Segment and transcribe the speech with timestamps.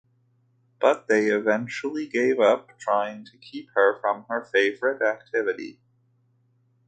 [0.79, 5.79] But they eventually gave up trying to keep her from her favorite activity.